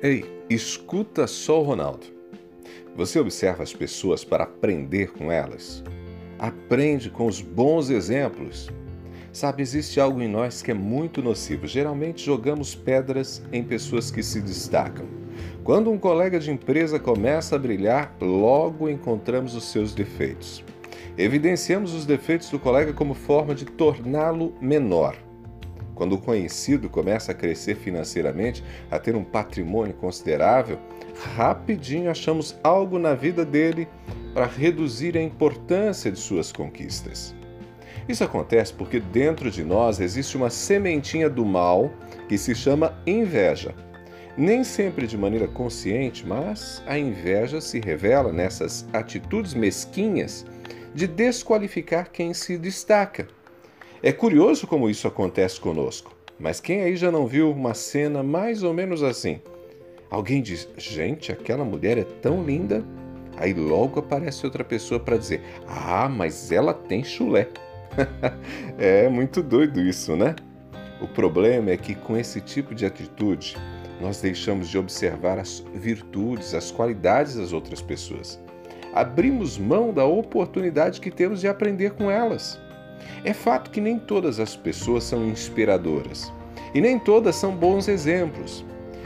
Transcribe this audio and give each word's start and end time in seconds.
Ei, 0.00 0.24
escuta 0.48 1.26
só 1.26 1.60
o 1.60 1.64
Ronaldo. 1.64 2.06
Você 2.94 3.18
observa 3.18 3.64
as 3.64 3.72
pessoas 3.72 4.22
para 4.22 4.44
aprender 4.44 5.10
com 5.10 5.32
elas? 5.32 5.82
Aprende 6.38 7.10
com 7.10 7.26
os 7.26 7.40
bons 7.40 7.90
exemplos. 7.90 8.70
Sabe, 9.32 9.60
existe 9.60 9.98
algo 9.98 10.22
em 10.22 10.28
nós 10.28 10.62
que 10.62 10.70
é 10.70 10.74
muito 10.74 11.20
nocivo. 11.20 11.66
Geralmente 11.66 12.24
jogamos 12.24 12.76
pedras 12.76 13.42
em 13.52 13.64
pessoas 13.64 14.08
que 14.08 14.22
se 14.22 14.40
destacam. 14.40 15.04
Quando 15.64 15.90
um 15.90 15.98
colega 15.98 16.38
de 16.38 16.52
empresa 16.52 17.00
começa 17.00 17.56
a 17.56 17.58
brilhar, 17.58 18.16
logo 18.20 18.88
encontramos 18.88 19.56
os 19.56 19.64
seus 19.64 19.94
defeitos. 19.94 20.62
Evidenciamos 21.16 21.92
os 21.92 22.06
defeitos 22.06 22.50
do 22.50 22.60
colega 22.60 22.92
como 22.92 23.14
forma 23.14 23.52
de 23.52 23.64
torná-lo 23.64 24.54
menor. 24.60 25.16
Quando 25.98 26.12
o 26.12 26.18
conhecido 26.18 26.88
começa 26.88 27.32
a 27.32 27.34
crescer 27.34 27.74
financeiramente, 27.74 28.62
a 28.88 29.00
ter 29.00 29.16
um 29.16 29.24
patrimônio 29.24 29.92
considerável, 29.94 30.78
rapidinho 31.34 32.08
achamos 32.08 32.56
algo 32.62 33.00
na 33.00 33.14
vida 33.14 33.44
dele 33.44 33.88
para 34.32 34.46
reduzir 34.46 35.18
a 35.18 35.20
importância 35.20 36.08
de 36.12 36.20
suas 36.20 36.52
conquistas. 36.52 37.34
Isso 38.08 38.22
acontece 38.22 38.72
porque 38.72 39.00
dentro 39.00 39.50
de 39.50 39.64
nós 39.64 39.98
existe 39.98 40.36
uma 40.36 40.50
sementinha 40.50 41.28
do 41.28 41.44
mal 41.44 41.90
que 42.28 42.38
se 42.38 42.54
chama 42.54 42.96
inveja. 43.04 43.74
Nem 44.36 44.62
sempre 44.62 45.04
de 45.04 45.18
maneira 45.18 45.48
consciente, 45.48 46.24
mas 46.24 46.80
a 46.86 46.96
inveja 46.96 47.60
se 47.60 47.80
revela 47.80 48.32
nessas 48.32 48.86
atitudes 48.92 49.52
mesquinhas 49.52 50.46
de 50.94 51.08
desqualificar 51.08 52.08
quem 52.12 52.32
se 52.32 52.56
destaca 52.56 53.26
é 54.02 54.12
curioso 54.12 54.66
como 54.66 54.88
isso 54.88 55.08
acontece 55.08 55.60
conosco, 55.60 56.14
mas 56.38 56.60
quem 56.60 56.82
aí 56.82 56.94
já 56.96 57.10
não 57.10 57.26
viu 57.26 57.50
uma 57.50 57.74
cena 57.74 58.22
mais 58.22 58.62
ou 58.62 58.72
menos 58.72 59.02
assim? 59.02 59.40
Alguém 60.08 60.40
diz: 60.40 60.68
Gente, 60.76 61.32
aquela 61.32 61.64
mulher 61.64 61.98
é 61.98 62.04
tão 62.04 62.42
linda. 62.42 62.84
Aí 63.36 63.52
logo 63.52 63.98
aparece 63.98 64.44
outra 64.46 64.62
pessoa 64.62 65.00
para 65.00 65.16
dizer: 65.16 65.42
Ah, 65.66 66.08
mas 66.08 66.52
ela 66.52 66.72
tem 66.72 67.02
chulé. 67.02 67.48
é 68.78 69.08
muito 69.08 69.42
doido 69.42 69.80
isso, 69.80 70.14
né? 70.16 70.36
O 71.00 71.08
problema 71.08 71.70
é 71.70 71.76
que 71.76 71.94
com 71.94 72.16
esse 72.16 72.40
tipo 72.40 72.74
de 72.74 72.86
atitude, 72.86 73.56
nós 74.00 74.20
deixamos 74.20 74.68
de 74.68 74.78
observar 74.78 75.38
as 75.38 75.64
virtudes, 75.74 76.54
as 76.54 76.70
qualidades 76.70 77.34
das 77.34 77.52
outras 77.52 77.82
pessoas. 77.82 78.40
Abrimos 78.92 79.58
mão 79.58 79.92
da 79.92 80.04
oportunidade 80.04 81.00
que 81.00 81.10
temos 81.10 81.40
de 81.40 81.48
aprender 81.48 81.92
com 81.92 82.10
elas. 82.10 82.60
É 83.24 83.32
fato 83.32 83.70
que 83.70 83.80
nem 83.80 83.98
todas 83.98 84.40
as 84.40 84.56
pessoas 84.56 85.04
são 85.04 85.26
inspiradoras 85.26 86.32
e 86.74 86.80
nem 86.80 86.98
todas 86.98 87.36
são 87.36 87.54
bons 87.54 87.88
exemplos. 87.88 88.64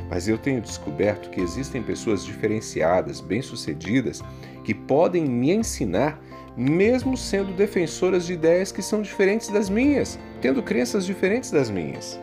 Mas 0.08 0.28
eu 0.28 0.36
tenho 0.36 0.60
descoberto 0.60 1.30
que 1.30 1.40
existem 1.40 1.82
pessoas 1.82 2.24
diferenciadas, 2.24 3.20
bem-sucedidas, 3.20 4.22
que 4.62 4.74
podem 4.74 5.24
me 5.24 5.52
ensinar, 5.52 6.22
mesmo 6.56 7.16
sendo 7.16 7.52
defensoras 7.54 8.26
de 8.26 8.34
ideias 8.34 8.70
que 8.70 8.82
são 8.82 9.00
diferentes 9.00 9.48
das 9.48 9.70
minhas, 9.70 10.18
tendo 10.40 10.62
crenças 10.62 11.06
diferentes 11.06 11.50
das 11.50 11.70
minhas. 11.70 12.20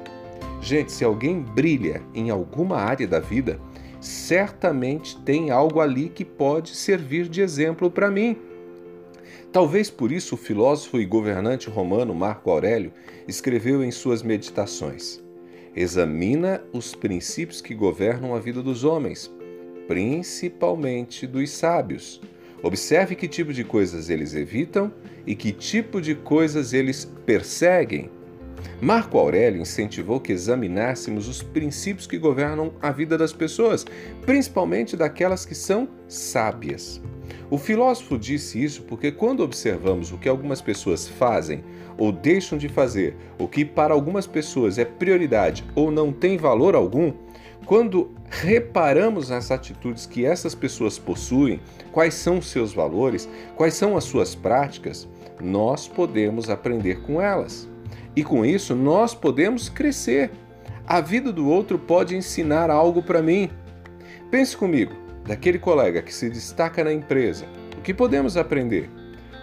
Gente, 0.62 0.92
se 0.92 1.04
alguém 1.04 1.42
brilha 1.42 2.02
em 2.14 2.30
alguma 2.30 2.78
área 2.78 3.08
da 3.08 3.20
vida, 3.20 3.60
certamente 4.00 5.18
tem 5.22 5.50
algo 5.50 5.80
ali 5.82 6.10
que 6.10 6.24
pode 6.24 6.76
servir 6.76 7.28
de 7.28 7.42
exemplo 7.42 7.90
para 7.90 8.12
mim. 8.12 8.38
Talvez 9.52 9.90
por 9.90 10.12
isso 10.12 10.36
o 10.36 10.38
filósofo 10.38 11.00
e 11.00 11.06
governante 11.06 11.70
romano 11.70 12.14
Marco 12.14 12.50
Aurélio 12.52 12.92
escreveu 13.28 13.84
em 13.84 13.92
suas 13.92 14.22
meditações: 14.22 15.22
Examina 15.76 16.62
os 16.74 16.94
princípios 16.94 17.62
que 17.62 17.74
governam 17.74 18.36
a 18.36 18.40
vida 18.40 18.62
dos 18.62 18.84
homens, 18.84 19.32
principalmente 19.88 21.26
dos 21.26 21.50
sábios. 21.52 22.22
Observe 22.62 23.16
que 23.16 23.28
tipo 23.28 23.54
de 23.54 23.64
coisas 23.64 24.10
eles 24.10 24.36
evitam 24.36 24.92
e 25.26 25.34
que 25.34 25.52
tipo 25.52 26.02
de 26.02 26.14
coisas 26.14 26.74
eles 26.74 27.06
perseguem. 27.26 28.10
Marco 28.82 29.18
Aurélio 29.18 29.62
incentivou 29.62 30.20
que 30.20 30.34
examinássemos 30.34 31.28
os 31.28 31.42
princípios 31.42 32.06
que 32.06 32.18
governam 32.18 32.74
a 32.82 32.92
vida 32.92 33.18
das 33.18 33.32
pessoas, 33.32 33.86
principalmente 34.26 34.98
daquelas 34.98 35.46
que 35.46 35.56
são 35.56 35.88
sábias. 36.08 37.02
O 37.52 37.58
filósofo 37.58 38.16
disse 38.16 38.64
isso 38.64 38.84
porque, 38.84 39.12
quando 39.12 39.42
observamos 39.42 40.12
o 40.12 40.20
que 40.20 40.30
algumas 40.30 40.62
pessoas 40.62 41.08
fazem 41.08 41.64
ou 41.98 42.12
deixam 42.12 42.60
de 42.60 42.70
fazer, 42.70 43.18
o 43.40 43.48
que 43.48 43.66
para 43.66 43.92
algumas 43.92 44.28
pessoas 44.28 44.78
é 44.78 44.86
prioridade 44.86 45.66
ou 45.74 45.90
não 45.90 46.14
tem 46.14 46.38
valor 46.38 46.76
algum, 46.76 47.12
quando 47.66 48.12
reparamos 48.30 49.30
nas 49.30 49.50
atitudes 49.50 50.06
que 50.06 50.26
essas 50.26 50.54
pessoas 50.54 51.00
possuem, 51.00 51.60
quais 51.92 52.14
são 52.14 52.38
os 52.38 52.48
seus 52.52 52.72
valores, 52.72 53.28
quais 53.56 53.74
são 53.74 53.98
as 53.98 54.04
suas 54.04 54.36
práticas, 54.36 55.08
nós 55.42 55.88
podemos 55.88 56.52
aprender 56.52 57.02
com 57.02 57.20
elas. 57.20 57.68
E 58.16 58.24
com 58.24 58.46
isso, 58.46 58.76
nós 58.76 59.16
podemos 59.16 59.70
crescer. 59.70 60.30
A 60.86 61.02
vida 61.02 61.32
do 61.32 61.48
outro 61.48 61.80
pode 61.80 62.16
ensinar 62.16 62.70
algo 62.70 63.02
para 63.02 63.24
mim. 63.24 63.50
Pense 64.30 64.56
comigo 64.56 65.09
daquele 65.30 65.60
colega 65.60 66.02
que 66.02 66.12
se 66.12 66.28
destaca 66.28 66.84
na 66.84 66.92
empresa, 66.92 67.46
o 67.78 67.82
que 67.82 67.94
podemos 67.94 68.36
aprender? 68.36 68.90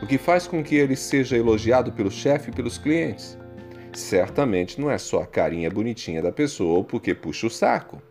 O 0.03 0.07
que 0.07 0.19
faz 0.19 0.45
com 0.45 0.61
que 0.61 0.75
ele 0.75 0.97
seja 0.97 1.37
elogiado 1.37 1.93
pelo 1.93 2.11
chefe 2.11 2.51
e 2.51 2.53
pelos 2.53 2.77
clientes? 2.77 3.39
Certamente 3.93 4.81
não 4.81 4.91
é 4.91 4.99
só 4.99 5.23
a 5.23 5.27
carinha 5.27 5.71
bonitinha 5.71 6.21
da 6.21 6.33
pessoa 6.33 6.79
ou 6.79 6.85
porque 6.85 7.15
puxa 7.15 7.47
o 7.47 7.51
saco. 7.51 8.03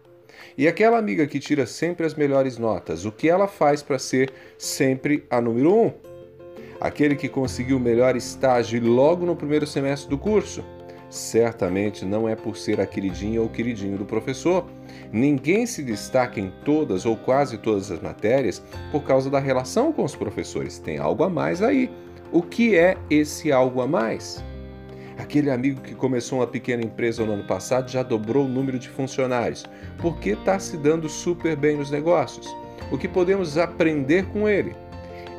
E 0.58 0.69
aquela 0.69 0.97
amiga 0.97 1.28
que 1.28 1.38
tira 1.38 1.66
sempre 1.66 2.06
as 2.06 2.16
melhores 2.16 2.58
notas, 2.58 3.03
o 3.03 3.12
que 3.12 3.28
ela 3.28 3.46
faz 3.46 3.84
para 3.84 4.00
ser 4.00 4.31
sempre 4.57 5.25
a 5.30 5.42
número 5.42 5.75
um? 5.75 5.94
Aquele 6.80 7.18
que 7.18 7.28
conseguiu 7.28 7.75
o 7.75 7.80
melhor 7.80 8.16
estágio 8.16 8.81
logo 8.81 9.25
no 9.25 9.36
primeiro 9.36 9.68
semestre 9.68 10.09
do 10.09 10.18
curso? 10.18 10.63
certamente 11.09 12.06
não 12.06 12.28
é 12.28 12.36
por 12.36 12.57
ser 12.57 12.81
a 12.81 12.86
queridinha 12.86 13.42
ou 13.42 13.50
queridinho 13.50 13.97
do 13.97 14.06
professor. 14.06 14.66
Ninguém 15.16 15.66
se 15.66 15.81
destaca 15.81 16.42
em 16.42 16.52
todas 16.66 17.06
ou 17.06 17.16
quase 17.16 17.58
todas 17.58 17.90
as 17.90 18.02
matérias 18.02 18.62
por 18.92 19.02
causa 19.03 19.30
da 19.30 19.40
relação 19.40 19.94
com 19.94 20.03
os 20.03 20.14
professores. 20.14 20.78
Tem 20.78 20.98
algo 20.98 21.24
a 21.24 21.30
mais 21.30 21.62
aí. 21.62 21.90
O 22.34 22.42
que 22.42 22.76
é 22.76 22.98
esse 23.09 23.50
algo 23.50 23.80
a 23.80 23.88
mais? 23.88 24.44
Aquele 25.18 25.50
amigo 25.50 25.80
que 25.80 25.96
começou 25.96 26.40
uma 26.40 26.48
pequena 26.48 26.84
empresa 26.84 27.25
no 27.25 27.31
ano 27.31 27.46
passado 27.46 27.90
já 27.90 28.04
dobrou 28.04 28.44
o 28.44 28.50
número 28.50 28.78
de 28.78 28.90
funcionários, 28.90 29.64
porque 30.00 30.31
está 30.31 30.59
se 30.59 30.75
dando 30.75 31.08
super 31.08 31.56
bem 31.56 31.78
nos 31.78 31.90
negócios. 31.90 32.54
O 32.92 32.98
que 32.98 33.08
podemos 33.08 33.58
aprender 33.58 34.25
com 34.34 34.50
ele? 34.50 34.75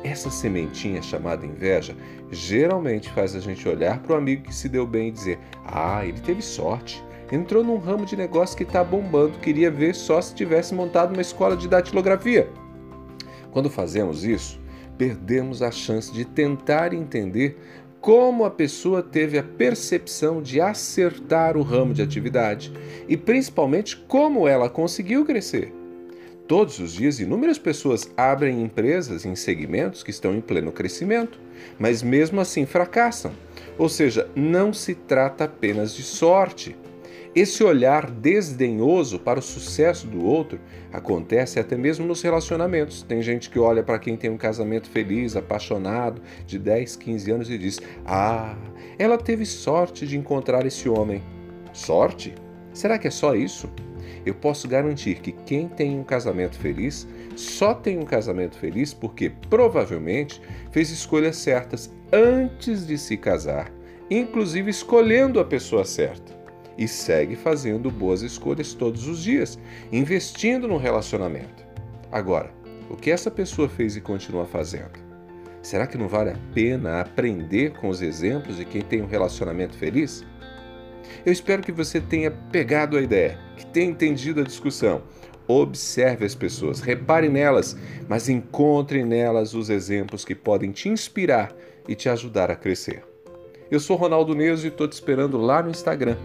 Essa 0.03 0.31
sementinha 0.31 1.03
chamada 1.03 1.45
inveja 1.45 1.95
geralmente 2.31 3.11
faz 3.11 3.35
a 3.35 3.39
gente 3.39 3.69
olhar 3.69 3.99
para 3.99 4.13
o 4.13 4.17
amigo 4.17 4.41
que 4.41 4.55
se 4.55 4.67
deu 4.67 4.87
bem 4.87 5.09
e 5.09 5.11
dizer: 5.11 5.37
Ah, 5.63 6.03
ele 6.03 6.19
teve 6.19 6.41
sorte. 6.41 7.05
Entrou 7.31 7.63
num 7.63 7.77
ramo 7.77 8.05
de 8.05 8.15
negócio 8.15 8.55
que 8.55 8.63
está 8.63 8.83
bombando, 8.83 9.39
queria 9.39 9.69
ver 9.69 9.93
só 9.93 10.21
se 10.21 10.33
tivesse 10.33 10.73
montado 10.73 11.13
uma 11.13 11.21
escola 11.21 11.57
de 11.57 11.67
datilografia. 11.67 12.49
Quando 13.51 13.69
fazemos 13.69 14.23
isso, 14.23 14.59
perdemos 14.97 15.61
a 15.61 15.71
chance 15.71 16.11
de 16.11 16.23
tentar 16.23 16.93
entender 16.93 17.57
como 17.99 18.45
a 18.45 18.51
pessoa 18.51 19.03
teve 19.03 19.37
a 19.37 19.43
percepção 19.43 20.41
de 20.41 20.61
acertar 20.61 21.57
o 21.57 21.61
ramo 21.61 21.93
de 21.93 22.01
atividade 22.01 22.71
e 23.07 23.17
principalmente 23.17 23.97
como 23.97 24.47
ela 24.47 24.69
conseguiu 24.69 25.25
crescer. 25.25 25.73
Todos 26.47 26.79
os 26.79 26.93
dias, 26.93 27.19
inúmeras 27.19 27.57
pessoas 27.57 28.09
abrem 28.15 28.61
empresas 28.63 29.25
em 29.25 29.35
segmentos 29.35 30.01
que 30.01 30.11
estão 30.11 30.33
em 30.33 30.39
pleno 30.39 30.71
crescimento, 30.71 31.37
mas 31.77 32.01
mesmo 32.01 32.39
assim 32.39 32.65
fracassam. 32.65 33.33
Ou 33.77 33.89
seja, 33.89 34.29
não 34.33 34.71
se 34.71 34.95
trata 34.95 35.43
apenas 35.43 35.93
de 35.93 36.03
sorte. 36.03 36.73
Esse 37.37 37.63
olhar 37.63 38.09
desdenhoso 38.09 39.19
para 39.19 39.37
o 39.37 39.43
sucesso 39.43 40.07
do 40.07 40.25
outro 40.25 40.59
acontece 40.91 41.59
até 41.59 41.77
mesmo 41.77 42.03
nos 42.03 42.23
relacionamentos. 42.23 43.03
Tem 43.03 43.21
gente 43.21 43.51
que 43.51 43.59
olha 43.59 43.83
para 43.83 43.99
quem 43.99 44.17
tem 44.17 44.31
um 44.31 44.37
casamento 44.37 44.89
feliz, 44.89 45.35
apaixonado, 45.35 46.19
de 46.47 46.57
10, 46.57 46.95
15 46.95 47.31
anos 47.31 47.49
e 47.51 47.57
diz: 47.59 47.79
Ah, 48.03 48.57
ela 48.97 49.19
teve 49.19 49.45
sorte 49.45 50.07
de 50.07 50.17
encontrar 50.17 50.65
esse 50.65 50.89
homem. 50.89 51.21
Sorte? 51.71 52.33
Será 52.73 52.97
que 52.97 53.07
é 53.07 53.11
só 53.11 53.35
isso? 53.35 53.69
eu 54.25 54.33
posso 54.33 54.67
garantir 54.67 55.19
que 55.19 55.31
quem 55.31 55.67
tem 55.67 55.99
um 55.99 56.03
casamento 56.03 56.57
feliz 56.57 57.07
só 57.35 57.73
tem 57.73 57.99
um 57.99 58.05
casamento 58.05 58.57
feliz 58.57 58.95
porque 58.95 59.31
provavelmente 59.47 60.41
fez 60.71 60.89
escolhas 60.89 61.35
certas 61.35 61.93
antes 62.11 62.87
de 62.87 62.97
se 62.97 63.15
casar, 63.15 63.71
inclusive 64.09 64.71
escolhendo 64.71 65.39
a 65.39 65.45
pessoa 65.45 65.85
certa. 65.85 66.36
E 66.77 66.87
segue 66.87 67.35
fazendo 67.35 67.89
boas 67.89 68.21
escolhas 68.21 68.73
todos 68.73 69.07
os 69.07 69.23
dias, 69.23 69.57
investindo 69.91 70.67
no 70.67 70.77
relacionamento. 70.77 71.65
Agora, 72.11 72.51
o 72.89 72.95
que 72.95 73.09
essa 73.09 73.31
pessoa 73.31 73.67
fez 73.67 73.95
e 73.95 74.01
continua 74.01 74.45
fazendo? 74.45 75.07
Será 75.61 75.87
que 75.87 75.97
não 75.97 76.07
vale 76.07 76.29
a 76.29 76.37
pena 76.53 77.01
aprender 77.01 77.73
com 77.73 77.89
os 77.89 78.01
exemplos 78.01 78.57
de 78.57 78.63
quem 78.63 78.81
tem 78.81 79.01
um 79.01 79.07
relacionamento 79.07 79.75
feliz? 79.75 80.23
Eu 81.25 81.33
espero 81.33 81.63
que 81.63 81.71
você 81.71 81.99
tenha 81.99 82.31
pegado 82.31 82.95
a 82.95 83.01
ideia, 83.01 83.39
que 83.57 83.65
tenha 83.65 83.89
entendido 83.89 84.41
a 84.41 84.43
discussão. 84.43 85.01
Observe 85.47 86.25
as 86.25 86.35
pessoas, 86.35 86.79
repare 86.79 87.27
nelas, 87.27 87.75
mas 88.07 88.29
encontre 88.29 89.03
nelas 89.03 89.53
os 89.53 89.69
exemplos 89.69 90.23
que 90.23 90.35
podem 90.35 90.71
te 90.71 90.89
inspirar 90.89 91.53
e 91.87 91.95
te 91.95 92.07
ajudar 92.07 92.51
a 92.51 92.55
crescer. 92.55 93.03
Eu 93.69 93.79
sou 93.79 93.97
Ronaldo 93.97 94.35
Neso 94.35 94.65
e 94.65 94.69
estou 94.69 94.87
te 94.87 94.93
esperando 94.93 95.37
lá 95.37 95.61
no 95.61 95.69
Instagram 95.69 96.17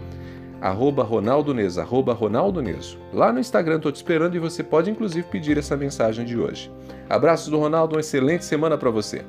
arroba 0.63 1.03
Ronaldo 1.03 1.53
Neso, 1.53 1.81
arroba 1.81 2.13
Ronaldo 2.13 2.61
Neso. 2.61 2.97
Lá 3.11 3.33
no 3.33 3.39
Instagram 3.41 3.75
estou 3.75 3.91
te 3.91 3.97
esperando 3.97 4.35
e 4.35 4.39
você 4.39 4.63
pode 4.63 4.89
inclusive 4.89 5.27
pedir 5.27 5.57
essa 5.57 5.75
mensagem 5.75 6.23
de 6.23 6.39
hoje. 6.39 6.71
Abraços 7.09 7.49
do 7.49 7.59
Ronaldo, 7.59 7.95
uma 7.95 7.99
excelente 7.99 8.45
semana 8.45 8.77
para 8.77 8.89
você. 8.89 9.25